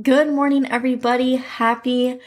Good 0.00 0.32
morning, 0.32 0.64
everybody. 0.70 1.36
Happy 1.36 2.18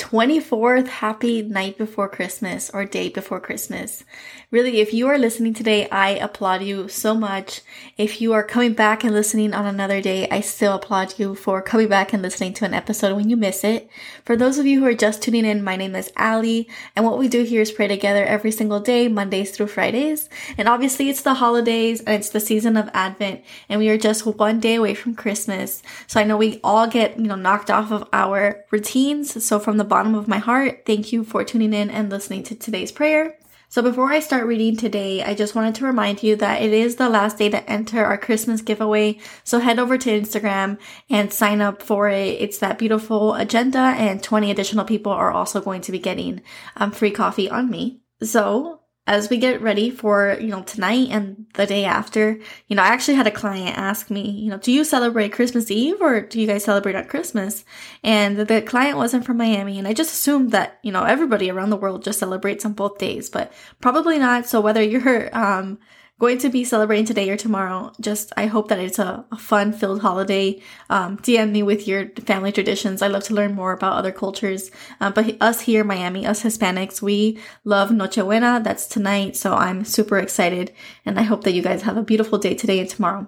24th 0.00 0.88
happy 0.88 1.42
night 1.42 1.76
before 1.76 2.08
Christmas 2.08 2.70
or 2.70 2.86
day 2.86 3.10
before 3.10 3.38
Christmas. 3.38 4.02
Really, 4.50 4.80
if 4.80 4.94
you 4.94 5.06
are 5.06 5.18
listening 5.18 5.52
today, 5.52 5.88
I 5.90 6.10
applaud 6.10 6.62
you 6.62 6.88
so 6.88 7.14
much. 7.14 7.60
If 7.98 8.20
you 8.20 8.32
are 8.32 8.42
coming 8.42 8.72
back 8.72 9.04
and 9.04 9.12
listening 9.12 9.52
on 9.52 9.66
another 9.66 10.00
day, 10.00 10.26
I 10.30 10.40
still 10.40 10.74
applaud 10.74 11.18
you 11.18 11.34
for 11.34 11.60
coming 11.60 11.88
back 11.88 12.14
and 12.14 12.22
listening 12.22 12.54
to 12.54 12.64
an 12.64 12.72
episode 12.72 13.14
when 13.14 13.28
you 13.28 13.36
miss 13.36 13.62
it. 13.62 13.90
For 14.24 14.36
those 14.36 14.58
of 14.58 14.66
you 14.66 14.80
who 14.80 14.86
are 14.86 14.94
just 14.94 15.22
tuning 15.22 15.44
in, 15.44 15.62
my 15.62 15.76
name 15.76 15.94
is 15.94 16.10
Ali, 16.16 16.66
and 16.96 17.04
what 17.04 17.18
we 17.18 17.28
do 17.28 17.44
here 17.44 17.60
is 17.60 17.70
pray 17.70 17.86
together 17.86 18.24
every 18.24 18.50
single 18.50 18.80
day, 18.80 19.06
Mondays 19.06 19.50
through 19.50 19.66
Fridays. 19.66 20.30
And 20.56 20.66
obviously, 20.66 21.10
it's 21.10 21.22
the 21.22 21.34
holidays 21.34 22.00
and 22.00 22.16
it's 22.16 22.30
the 22.30 22.40
season 22.40 22.78
of 22.78 22.88
Advent, 22.94 23.42
and 23.68 23.78
we 23.78 23.90
are 23.90 23.98
just 23.98 24.24
one 24.24 24.60
day 24.60 24.76
away 24.76 24.94
from 24.94 25.14
Christmas. 25.14 25.82
So 26.06 26.18
I 26.18 26.24
know 26.24 26.38
we 26.38 26.58
all 26.64 26.86
get, 26.88 27.18
you 27.18 27.28
know, 27.28 27.36
knocked 27.36 27.70
off 27.70 27.92
of 27.92 28.08
our 28.14 28.64
routines. 28.70 29.44
So 29.44 29.60
from 29.60 29.76
the 29.76 29.89
bottom 29.90 30.14
of 30.14 30.26
my 30.28 30.38
heart, 30.38 30.84
thank 30.86 31.12
you 31.12 31.24
for 31.24 31.44
tuning 31.44 31.74
in 31.74 31.90
and 31.90 32.08
listening 32.08 32.42
to 32.44 32.54
today's 32.54 32.92
prayer. 32.92 33.36
So 33.68 33.82
before 33.82 34.10
I 34.10 34.18
start 34.18 34.46
reading 34.46 34.76
today, 34.76 35.22
I 35.22 35.34
just 35.34 35.54
wanted 35.54 35.76
to 35.76 35.84
remind 35.84 36.24
you 36.24 36.34
that 36.36 36.62
it 36.62 36.72
is 36.72 36.96
the 36.96 37.08
last 37.08 37.38
day 37.38 37.50
to 37.50 37.70
enter 37.70 38.04
our 38.04 38.18
Christmas 38.18 38.62
giveaway. 38.62 39.18
So 39.44 39.60
head 39.60 39.78
over 39.78 39.96
to 39.96 40.10
Instagram 40.10 40.78
and 41.08 41.32
sign 41.32 41.60
up 41.60 41.82
for 41.82 42.08
it. 42.08 42.40
It's 42.40 42.58
that 42.58 42.78
beautiful 42.78 43.34
agenda 43.34 43.78
and 43.78 44.20
20 44.22 44.50
additional 44.50 44.84
people 44.84 45.12
are 45.12 45.30
also 45.30 45.60
going 45.60 45.82
to 45.82 45.92
be 45.92 46.00
getting 46.00 46.42
um, 46.78 46.90
free 46.90 47.12
coffee 47.12 47.48
on 47.48 47.70
me. 47.70 48.00
So 48.22 48.79
as 49.06 49.28
we 49.28 49.38
get 49.38 49.60
ready 49.60 49.90
for, 49.90 50.36
you 50.40 50.48
know, 50.48 50.62
tonight 50.62 51.08
and 51.10 51.46
the 51.54 51.66
day 51.66 51.84
after, 51.84 52.38
you 52.68 52.76
know, 52.76 52.82
I 52.82 52.88
actually 52.88 53.14
had 53.14 53.26
a 53.26 53.32
client 53.32 53.76
ask 53.76 54.10
me, 54.10 54.30
you 54.30 54.50
know, 54.50 54.58
do 54.58 54.70
you 54.70 54.84
celebrate 54.84 55.32
Christmas 55.32 55.70
Eve 55.70 56.00
or 56.00 56.20
do 56.20 56.40
you 56.40 56.46
guys 56.46 56.64
celebrate 56.64 56.94
on 56.94 57.06
Christmas? 57.06 57.64
And 58.04 58.38
the 58.38 58.62
client 58.62 58.98
wasn't 58.98 59.24
from 59.24 59.38
Miami 59.38 59.78
and 59.78 59.88
I 59.88 59.94
just 59.94 60.12
assumed 60.12 60.52
that, 60.52 60.78
you 60.82 60.92
know, 60.92 61.04
everybody 61.04 61.50
around 61.50 61.70
the 61.70 61.76
world 61.76 62.04
just 62.04 62.20
celebrates 62.20 62.64
on 62.64 62.74
both 62.74 62.98
days, 62.98 63.30
but 63.30 63.52
probably 63.80 64.18
not. 64.18 64.46
So 64.46 64.60
whether 64.60 64.82
you're, 64.82 65.36
um, 65.36 65.78
going 66.20 66.36
to 66.36 66.50
be 66.50 66.64
celebrating 66.64 67.06
today 67.06 67.30
or 67.30 67.36
tomorrow. 67.36 67.90
Just, 67.98 68.30
I 68.36 68.44
hope 68.46 68.68
that 68.68 68.78
it's 68.78 68.98
a, 68.98 69.24
a 69.32 69.38
fun 69.38 69.72
filled 69.72 70.02
holiday. 70.02 70.60
Um, 70.90 71.16
DM 71.16 71.50
me 71.50 71.62
with 71.62 71.88
your 71.88 72.10
family 72.10 72.52
traditions. 72.52 73.00
I 73.00 73.08
love 73.08 73.24
to 73.24 73.34
learn 73.34 73.54
more 73.54 73.72
about 73.72 73.94
other 73.94 74.12
cultures. 74.12 74.70
Uh, 75.00 75.10
but 75.10 75.38
us 75.40 75.62
here 75.62 75.82
Miami, 75.82 76.26
us 76.26 76.42
Hispanics, 76.42 77.00
we 77.00 77.38
love 77.64 77.90
Noche 77.90 78.16
Buena. 78.16 78.60
That's 78.62 78.86
tonight. 78.86 79.34
So 79.34 79.54
I'm 79.54 79.82
super 79.86 80.18
excited. 80.18 80.72
And 81.06 81.18
I 81.18 81.22
hope 81.22 81.42
that 81.44 81.54
you 81.54 81.62
guys 81.62 81.82
have 81.82 81.96
a 81.96 82.02
beautiful 82.02 82.38
day 82.38 82.54
today 82.54 82.80
and 82.80 82.88
tomorrow. 82.88 83.26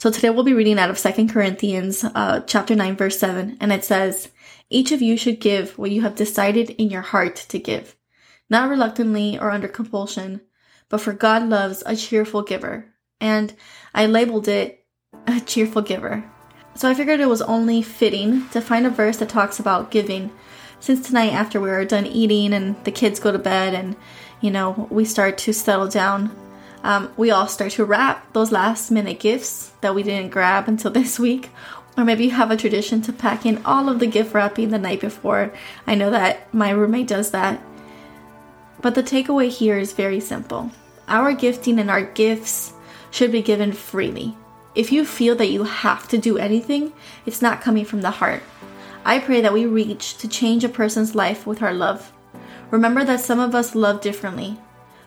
So 0.00 0.10
today 0.10 0.30
we'll 0.30 0.42
be 0.42 0.52
reading 0.52 0.80
out 0.80 0.90
of 0.90 0.98
Second 0.98 1.30
Corinthians, 1.30 2.02
uh, 2.02 2.40
chapter 2.40 2.74
9, 2.74 2.96
verse 2.96 3.20
7. 3.20 3.56
And 3.60 3.72
it 3.72 3.84
says, 3.84 4.30
each 4.68 4.90
of 4.90 5.00
you 5.00 5.16
should 5.16 5.38
give 5.38 5.78
what 5.78 5.92
you 5.92 6.02
have 6.02 6.16
decided 6.16 6.70
in 6.70 6.90
your 6.90 7.02
heart 7.02 7.36
to 7.36 7.58
give, 7.60 7.94
not 8.50 8.68
reluctantly 8.68 9.38
or 9.38 9.52
under 9.52 9.68
compulsion 9.68 10.40
but 10.92 11.00
for 11.00 11.14
God 11.14 11.48
loves 11.48 11.82
a 11.86 11.96
cheerful 11.96 12.42
giver. 12.42 12.84
And 13.18 13.54
I 13.94 14.04
labeled 14.04 14.46
it 14.46 14.84
a 15.26 15.40
cheerful 15.40 15.80
giver. 15.80 16.22
So 16.74 16.86
I 16.86 16.92
figured 16.92 17.18
it 17.18 17.30
was 17.30 17.40
only 17.40 17.80
fitting 17.80 18.46
to 18.50 18.60
find 18.60 18.84
a 18.84 18.90
verse 18.90 19.16
that 19.16 19.30
talks 19.30 19.58
about 19.58 19.90
giving. 19.90 20.30
Since 20.80 21.06
tonight, 21.06 21.32
after 21.32 21.58
we 21.62 21.70
are 21.70 21.86
done 21.86 22.04
eating 22.04 22.52
and 22.52 22.76
the 22.84 22.90
kids 22.90 23.20
go 23.20 23.32
to 23.32 23.38
bed 23.38 23.72
and, 23.72 23.96
you 24.42 24.50
know, 24.50 24.86
we 24.90 25.06
start 25.06 25.38
to 25.38 25.54
settle 25.54 25.88
down, 25.88 26.36
um, 26.82 27.10
we 27.16 27.30
all 27.30 27.48
start 27.48 27.72
to 27.72 27.86
wrap 27.86 28.30
those 28.34 28.52
last 28.52 28.90
minute 28.90 29.18
gifts 29.18 29.72
that 29.80 29.94
we 29.94 30.02
didn't 30.02 30.30
grab 30.30 30.68
until 30.68 30.90
this 30.90 31.18
week. 31.18 31.48
Or 31.96 32.04
maybe 32.04 32.24
you 32.24 32.32
have 32.32 32.50
a 32.50 32.56
tradition 32.58 33.00
to 33.02 33.14
pack 33.14 33.46
in 33.46 33.64
all 33.64 33.88
of 33.88 33.98
the 33.98 34.06
gift 34.06 34.34
wrapping 34.34 34.68
the 34.68 34.78
night 34.78 35.00
before. 35.00 35.54
I 35.86 35.94
know 35.94 36.10
that 36.10 36.52
my 36.52 36.68
roommate 36.68 37.08
does 37.08 37.30
that. 37.30 37.62
But 38.82 38.94
the 38.94 39.02
takeaway 39.02 39.48
here 39.48 39.78
is 39.78 39.94
very 39.94 40.20
simple. 40.20 40.70
Our 41.08 41.32
gifting 41.32 41.78
and 41.78 41.90
our 41.90 42.02
gifts 42.02 42.72
should 43.10 43.32
be 43.32 43.42
given 43.42 43.72
freely. 43.72 44.36
If 44.74 44.90
you 44.90 45.04
feel 45.04 45.36
that 45.36 45.50
you 45.50 45.64
have 45.64 46.08
to 46.08 46.18
do 46.18 46.38
anything, 46.38 46.92
it's 47.26 47.42
not 47.42 47.60
coming 47.60 47.84
from 47.84 48.00
the 48.00 48.10
heart. 48.10 48.42
I 49.04 49.18
pray 49.18 49.40
that 49.40 49.52
we 49.52 49.66
reach 49.66 50.16
to 50.18 50.28
change 50.28 50.64
a 50.64 50.68
person's 50.68 51.14
life 51.14 51.46
with 51.46 51.62
our 51.62 51.74
love. 51.74 52.12
Remember 52.70 53.04
that 53.04 53.20
some 53.20 53.40
of 53.40 53.54
us 53.54 53.74
love 53.74 54.00
differently, 54.00 54.58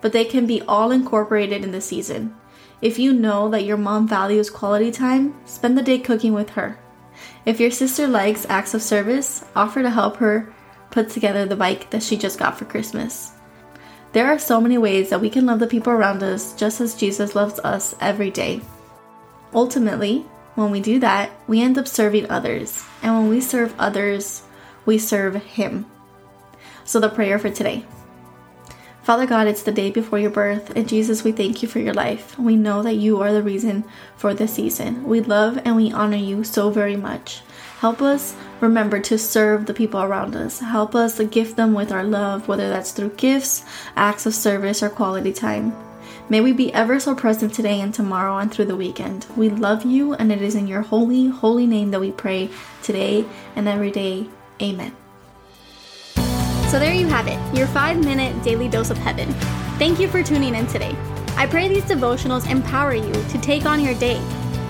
but 0.00 0.12
they 0.12 0.24
can 0.24 0.46
be 0.46 0.62
all 0.62 0.92
incorporated 0.92 1.64
in 1.64 1.72
the 1.72 1.80
season. 1.80 2.36
If 2.80 2.98
you 2.98 3.12
know 3.12 3.48
that 3.48 3.64
your 3.64 3.76
mom 3.76 4.06
values 4.06 4.50
quality 4.50 4.92
time, 4.92 5.34
spend 5.44 5.76
the 5.76 5.82
day 5.82 5.98
cooking 5.98 6.34
with 6.34 6.50
her. 6.50 6.78
If 7.44 7.58
your 7.58 7.72
sister 7.72 8.06
likes 8.06 8.46
acts 8.48 8.74
of 8.74 8.82
service, 8.82 9.44
offer 9.56 9.82
to 9.82 9.90
help 9.90 10.18
her 10.18 10.54
put 10.90 11.08
together 11.10 11.46
the 11.46 11.56
bike 11.56 11.90
that 11.90 12.02
she 12.02 12.16
just 12.16 12.38
got 12.38 12.56
for 12.56 12.64
Christmas. 12.64 13.32
There 14.12 14.26
are 14.26 14.38
so 14.38 14.60
many 14.60 14.78
ways 14.78 15.10
that 15.10 15.20
we 15.20 15.30
can 15.30 15.46
love 15.46 15.58
the 15.58 15.66
people 15.66 15.92
around 15.92 16.22
us 16.22 16.54
just 16.54 16.80
as 16.80 16.94
Jesus 16.94 17.34
loves 17.34 17.58
us 17.60 17.94
every 18.00 18.30
day. 18.30 18.60
Ultimately, 19.52 20.24
when 20.54 20.70
we 20.70 20.80
do 20.80 20.98
that, 21.00 21.30
we 21.46 21.62
end 21.62 21.78
up 21.78 21.86
serving 21.86 22.30
others. 22.30 22.84
And 23.02 23.14
when 23.14 23.28
we 23.28 23.40
serve 23.40 23.74
others, 23.78 24.42
we 24.86 24.98
serve 24.98 25.36
Him. 25.36 25.86
So, 26.84 27.00
the 27.00 27.08
prayer 27.10 27.38
for 27.38 27.50
today 27.50 27.84
Father 29.08 29.24
God, 29.24 29.46
it's 29.46 29.62
the 29.62 29.72
day 29.72 29.90
before 29.90 30.18
your 30.18 30.28
birth, 30.28 30.76
and 30.76 30.86
Jesus, 30.86 31.24
we 31.24 31.32
thank 31.32 31.62
you 31.62 31.68
for 31.68 31.78
your 31.78 31.94
life. 31.94 32.38
We 32.38 32.56
know 32.56 32.82
that 32.82 32.96
you 32.96 33.22
are 33.22 33.32
the 33.32 33.42
reason 33.42 33.84
for 34.16 34.34
this 34.34 34.52
season. 34.52 35.04
We 35.04 35.20
love 35.22 35.58
and 35.64 35.76
we 35.76 35.90
honor 35.90 36.18
you 36.18 36.44
so 36.44 36.68
very 36.68 36.94
much. 36.94 37.40
Help 37.78 38.02
us 38.02 38.34
remember 38.60 38.98
to 38.98 39.16
serve 39.16 39.66
the 39.66 39.72
people 39.72 40.02
around 40.02 40.34
us. 40.34 40.58
Help 40.58 40.96
us 40.96 41.16
to 41.16 41.24
gift 41.24 41.54
them 41.54 41.74
with 41.74 41.92
our 41.92 42.02
love, 42.02 42.48
whether 42.48 42.68
that's 42.68 42.90
through 42.90 43.10
gifts, 43.10 43.64
acts 43.94 44.26
of 44.26 44.34
service, 44.34 44.82
or 44.82 44.88
quality 44.88 45.32
time. 45.32 45.72
May 46.28 46.40
we 46.40 46.52
be 46.52 46.74
ever 46.74 46.98
so 46.98 47.14
present 47.14 47.54
today 47.54 47.80
and 47.80 47.94
tomorrow 47.94 48.38
and 48.38 48.52
through 48.52 48.64
the 48.64 48.74
weekend. 48.74 49.26
We 49.36 49.48
love 49.48 49.86
you, 49.86 50.12
and 50.14 50.32
it 50.32 50.42
is 50.42 50.56
in 50.56 50.66
your 50.66 50.82
holy, 50.82 51.28
holy 51.28 51.68
name 51.68 51.92
that 51.92 52.00
we 52.00 52.10
pray 52.10 52.50
today 52.82 53.24
and 53.54 53.68
every 53.68 53.92
day. 53.92 54.26
Amen. 54.60 54.96
So 56.70 56.80
there 56.80 56.92
you 56.92 57.06
have 57.06 57.28
it, 57.28 57.38
your 57.56 57.68
five 57.68 58.04
minute 58.04 58.42
daily 58.42 58.68
dose 58.68 58.90
of 58.90 58.98
heaven. 58.98 59.32
Thank 59.78 60.00
you 60.00 60.08
for 60.08 60.24
tuning 60.24 60.56
in 60.56 60.66
today. 60.66 60.96
I 61.36 61.46
pray 61.46 61.68
these 61.68 61.84
devotionals 61.84 62.50
empower 62.50 62.94
you 62.94 63.12
to 63.12 63.38
take 63.40 63.66
on 63.66 63.78
your 63.78 63.94
day. 63.94 64.20